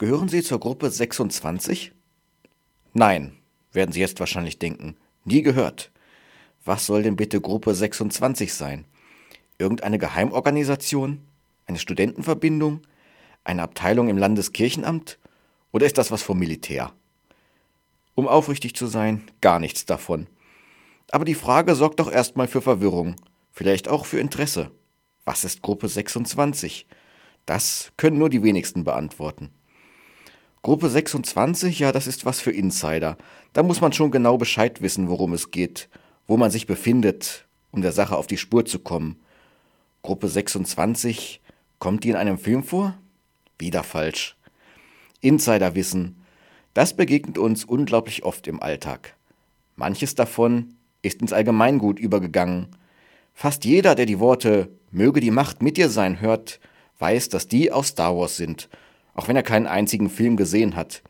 Gehören 0.00 0.30
Sie 0.30 0.42
zur 0.42 0.58
Gruppe 0.58 0.90
26? 0.90 1.92
Nein, 2.94 3.36
werden 3.70 3.92
Sie 3.92 4.00
jetzt 4.00 4.18
wahrscheinlich 4.18 4.58
denken. 4.58 4.96
Nie 5.26 5.42
gehört. 5.42 5.90
Was 6.64 6.86
soll 6.86 7.02
denn 7.02 7.16
bitte 7.16 7.38
Gruppe 7.38 7.74
26 7.74 8.54
sein? 8.54 8.86
Irgendeine 9.58 9.98
Geheimorganisation? 9.98 11.20
Eine 11.66 11.78
Studentenverbindung? 11.78 12.80
Eine 13.44 13.62
Abteilung 13.62 14.08
im 14.08 14.16
Landeskirchenamt? 14.16 15.18
Oder 15.70 15.84
ist 15.84 15.98
das 15.98 16.10
was 16.10 16.22
vom 16.22 16.38
Militär? 16.38 16.94
Um 18.14 18.26
aufrichtig 18.26 18.74
zu 18.74 18.86
sein, 18.86 19.28
gar 19.42 19.58
nichts 19.58 19.84
davon. 19.84 20.28
Aber 21.10 21.26
die 21.26 21.34
Frage 21.34 21.74
sorgt 21.74 22.00
doch 22.00 22.10
erstmal 22.10 22.48
für 22.48 22.62
Verwirrung, 22.62 23.16
vielleicht 23.52 23.86
auch 23.86 24.06
für 24.06 24.18
Interesse. 24.18 24.70
Was 25.26 25.44
ist 25.44 25.60
Gruppe 25.60 25.88
26? 25.88 26.86
Das 27.44 27.92
können 27.98 28.16
nur 28.16 28.30
die 28.30 28.42
wenigsten 28.42 28.84
beantworten. 28.84 29.50
Gruppe 30.62 30.90
26, 30.90 31.78
ja, 31.78 31.90
das 31.90 32.06
ist 32.06 32.26
was 32.26 32.40
für 32.40 32.50
Insider. 32.50 33.16
Da 33.54 33.62
muss 33.62 33.80
man 33.80 33.94
schon 33.94 34.10
genau 34.10 34.36
Bescheid 34.36 34.82
wissen, 34.82 35.08
worum 35.08 35.32
es 35.32 35.50
geht, 35.50 35.88
wo 36.26 36.36
man 36.36 36.50
sich 36.50 36.66
befindet, 36.66 37.46
um 37.70 37.80
der 37.80 37.92
Sache 37.92 38.14
auf 38.14 38.26
die 38.26 38.36
Spur 38.36 38.66
zu 38.66 38.78
kommen. 38.78 39.18
Gruppe 40.02 40.28
26, 40.28 41.40
kommt 41.78 42.04
die 42.04 42.10
in 42.10 42.16
einem 42.16 42.36
Film 42.38 42.62
vor? 42.62 42.94
Wieder 43.58 43.82
falsch. 43.82 44.36
Insiderwissen, 45.22 46.16
das 46.74 46.94
begegnet 46.94 47.38
uns 47.38 47.64
unglaublich 47.64 48.24
oft 48.24 48.46
im 48.46 48.62
Alltag. 48.62 49.16
Manches 49.76 50.14
davon 50.14 50.74
ist 51.00 51.22
ins 51.22 51.32
Allgemeingut 51.32 51.98
übergegangen. 51.98 52.66
Fast 53.32 53.64
jeder, 53.64 53.94
der 53.94 54.04
die 54.04 54.20
Worte 54.20 54.68
Möge 54.90 55.20
die 55.20 55.30
Macht 55.30 55.62
mit 55.62 55.78
dir 55.78 55.88
sein 55.88 56.20
hört, 56.20 56.60
weiß, 56.98 57.30
dass 57.30 57.48
die 57.48 57.72
aus 57.72 57.88
Star 57.88 58.14
Wars 58.14 58.36
sind 58.36 58.68
auch 59.14 59.28
wenn 59.28 59.36
er 59.36 59.42
keinen 59.42 59.66
einzigen 59.66 60.10
Film 60.10 60.36
gesehen 60.36 60.76
hat. 60.76 61.02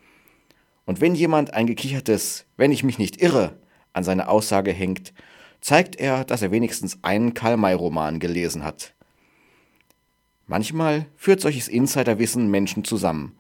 Und 0.85 1.01
wenn 1.01 1.15
jemand 1.15 1.55
ein 1.55 1.67
gekichertes, 1.67 2.47
wenn 2.57 2.73
ich 2.73 2.83
mich 2.83 2.98
nicht 2.98 3.20
irre, 3.23 3.57
an 3.92 4.05
seine 4.05 4.29
Aussage 4.29 4.73
hängt, 4.73 5.12
zeigt 5.61 5.97
er, 5.97 6.25
dass 6.25 6.42
er 6.42 6.51
wenigstens 6.51 6.98
einen 7.03 7.34
Karl-May-Roman 7.34 8.19
gelesen 8.19 8.65
hat. 8.65 8.95
Manchmal 10.47 11.07
führt 11.17 11.41
solches 11.41 11.69
Insiderwissen 11.69 12.51
Menschen 12.51 12.84
zusammen. 12.84 13.37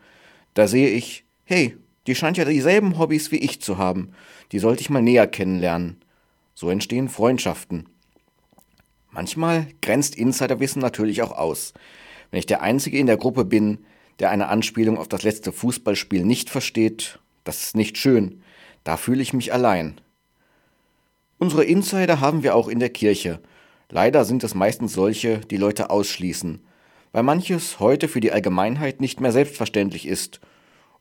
Da 0.54 0.68
sehe 0.68 0.90
ich, 0.90 1.24
hey, 1.44 1.76
die 2.06 2.14
scheint 2.14 2.36
ja 2.36 2.44
dieselben 2.44 2.98
Hobbys 2.98 3.32
wie 3.32 3.38
ich 3.38 3.60
zu 3.60 3.78
haben, 3.78 4.12
die 4.52 4.58
sollte 4.58 4.82
ich 4.82 4.90
mal 4.90 5.02
näher 5.02 5.26
kennenlernen. 5.26 6.00
So 6.54 6.70
entstehen 6.70 7.08
Freundschaften. 7.08 7.88
Manchmal 9.10 9.66
grenzt 9.82 10.14
Insiderwissen 10.14 10.80
natürlich 10.80 11.22
auch 11.22 11.32
aus. 11.32 11.74
Wenn 12.30 12.38
ich 12.38 12.46
der 12.46 12.62
Einzige 12.62 12.98
in 12.98 13.06
der 13.06 13.16
Gruppe 13.16 13.44
bin, 13.44 13.78
der 14.20 14.30
eine 14.30 14.48
Anspielung 14.48 14.98
auf 14.98 15.08
das 15.08 15.22
letzte 15.22 15.50
Fußballspiel 15.50 16.24
nicht 16.24 16.50
versteht, 16.50 17.18
das 17.44 17.62
ist 17.62 17.76
nicht 17.76 17.98
schön. 17.98 18.42
Da 18.84 18.96
fühle 18.96 19.22
ich 19.22 19.32
mich 19.32 19.52
allein. 19.52 20.00
Unsere 21.38 21.64
Insider 21.64 22.20
haben 22.20 22.42
wir 22.42 22.54
auch 22.54 22.68
in 22.68 22.80
der 22.80 22.90
Kirche. 22.90 23.40
Leider 23.88 24.24
sind 24.24 24.44
es 24.44 24.54
meistens 24.54 24.92
solche, 24.92 25.38
die 25.38 25.56
Leute 25.56 25.90
ausschließen, 25.90 26.60
weil 27.12 27.22
manches 27.22 27.80
heute 27.80 28.08
für 28.08 28.20
die 28.20 28.30
Allgemeinheit 28.30 29.00
nicht 29.00 29.20
mehr 29.20 29.32
selbstverständlich 29.32 30.06
ist, 30.06 30.40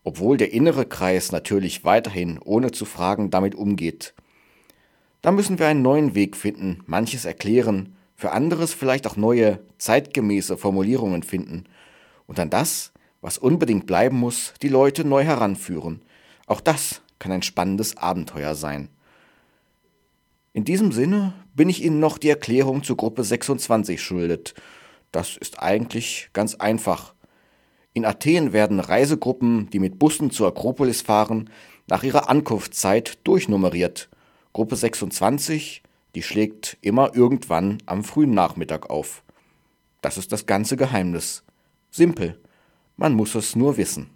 obwohl 0.04 0.38
der 0.38 0.54
innere 0.54 0.86
Kreis 0.86 1.31
natürlich 1.31 1.83
weiterhin 1.83 2.39
ohne 2.39 2.72
zu 2.72 2.86
fragen 2.86 3.30
damit 3.30 3.54
umgeht. 3.54 4.14
Da 5.22 5.31
müssen 5.31 5.59
wir 5.59 5.67
einen 5.67 5.81
neuen 5.81 6.16
Weg 6.16 6.38
finden, 6.38 6.83
manches 6.88 7.26
erklären, 7.26 7.95
für 8.16 8.31
anderes 8.31 8.73
vielleicht 8.73 9.06
auch 9.08 9.17
neue, 9.17 9.59
zeitgemäße 9.78 10.58
Formulierungen 10.58 11.23
finden 11.23 11.66
und 12.28 12.38
dann 12.38 12.50
das 12.50 12.92
was 13.22 13.38
unbedingt 13.38 13.86
bleiben 13.86 14.17
muss, 14.17 14.53
die 14.62 14.70
Leute 14.70 15.06
neu 15.06 15.23
heranführen. 15.23 16.02
Auch 16.45 16.62
das 16.62 17.02
kann 17.20 17.31
ein 17.31 17.42
spannendes 17.42 17.98
Abenteuer 17.98 18.56
sein. 18.56 18.89
In 20.53 20.66
diesem 20.66 20.92
Sinne 20.92 21.34
bin 21.53 21.70
ich 21.70 21.84
Ihnen 21.84 22.00
noch 22.00 22.17
die 22.17 22.30
Erklärung 22.30 22.83
zur 22.83 22.98
Gruppe 22.98 23.23
26 23.23 24.02
schuldet. 24.02 24.55
Das 25.11 25.38
ist 25.38 25.61
eigentlich 25.61 26.30
ganz 26.33 26.55
einfach. 26.55 27.14
In 27.94 28.05
Athen 28.05 28.54
werden 28.54 28.80
Reisegruppen, 28.80 29.70
die 29.70 29.80
mit 29.80 29.99
Bussen 29.99 30.32
zur 30.32 30.48
Akropolis 30.48 31.02
fahren, 31.02 31.49
nach 31.88 32.04
ihrer 32.04 32.30
Ankunftszeit 32.30 33.20
durchnummeriert. 33.26 34.10
Gruppe 34.54 34.76
26, 34.76 35.83
die 36.15 36.21
schlägt 36.21 36.77
immer 36.82 37.15
irgendwann 37.15 37.80
am 37.86 38.04
frühen 38.04 38.32
Nachmittag 38.32 38.89
auf. 38.89 39.23
Das 40.02 40.17
ist 40.17 40.32
das 40.32 40.45
ganze 40.45 40.77
Geheimnis. 40.77 41.44
Simpel. 41.92 42.39
Man 42.99 43.14
muss 43.14 43.33
es 43.33 43.55
nur 43.55 43.77
wissen. 43.77 44.08